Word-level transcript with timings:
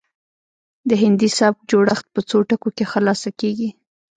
د 0.89 0.91
هندي 1.01 1.29
سبک 1.37 1.59
جوړښت 1.71 2.05
په 2.13 2.21
څو 2.29 2.37
ټکو 2.49 2.69
کې 2.77 2.85
خلاصه 2.91 3.29
کیږي 3.39 3.69